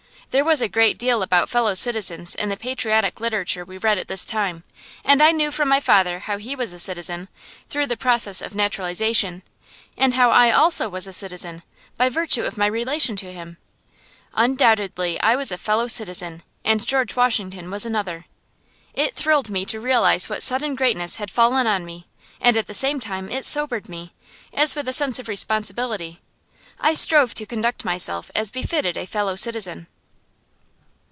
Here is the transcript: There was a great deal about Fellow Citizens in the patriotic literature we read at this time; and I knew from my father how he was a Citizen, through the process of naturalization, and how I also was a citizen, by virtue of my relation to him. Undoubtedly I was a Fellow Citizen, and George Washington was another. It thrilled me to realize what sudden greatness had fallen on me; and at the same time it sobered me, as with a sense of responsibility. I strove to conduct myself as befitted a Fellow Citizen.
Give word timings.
There 0.31 0.45
was 0.45 0.61
a 0.61 0.69
great 0.69 0.97
deal 0.97 1.21
about 1.23 1.49
Fellow 1.49 1.73
Citizens 1.73 2.35
in 2.35 2.47
the 2.47 2.55
patriotic 2.55 3.19
literature 3.19 3.65
we 3.65 3.77
read 3.77 3.97
at 3.97 4.07
this 4.07 4.23
time; 4.23 4.63
and 5.03 5.21
I 5.21 5.33
knew 5.33 5.51
from 5.51 5.67
my 5.67 5.81
father 5.81 6.19
how 6.19 6.37
he 6.37 6.55
was 6.55 6.71
a 6.71 6.79
Citizen, 6.79 7.27
through 7.69 7.87
the 7.87 7.97
process 7.97 8.41
of 8.41 8.55
naturalization, 8.55 9.43
and 9.97 10.13
how 10.13 10.31
I 10.31 10.49
also 10.49 10.87
was 10.87 11.05
a 11.05 11.11
citizen, 11.11 11.63
by 11.97 12.07
virtue 12.07 12.43
of 12.43 12.57
my 12.57 12.65
relation 12.67 13.17
to 13.17 13.33
him. 13.33 13.57
Undoubtedly 14.33 15.19
I 15.19 15.35
was 15.35 15.51
a 15.51 15.57
Fellow 15.57 15.87
Citizen, 15.87 16.43
and 16.63 16.85
George 16.87 17.17
Washington 17.17 17.69
was 17.69 17.85
another. 17.85 18.23
It 18.93 19.13
thrilled 19.15 19.49
me 19.49 19.65
to 19.65 19.81
realize 19.81 20.29
what 20.29 20.41
sudden 20.41 20.75
greatness 20.75 21.17
had 21.17 21.29
fallen 21.29 21.67
on 21.67 21.83
me; 21.83 22.07
and 22.39 22.55
at 22.55 22.67
the 22.67 22.73
same 22.73 23.01
time 23.01 23.29
it 23.29 23.45
sobered 23.45 23.89
me, 23.89 24.13
as 24.53 24.75
with 24.75 24.87
a 24.87 24.93
sense 24.93 25.19
of 25.19 25.27
responsibility. 25.27 26.21
I 26.79 26.93
strove 26.93 27.33
to 27.33 27.45
conduct 27.45 27.83
myself 27.83 28.31
as 28.33 28.49
befitted 28.49 28.95
a 28.95 29.05
Fellow 29.05 29.35
Citizen. 29.35 29.87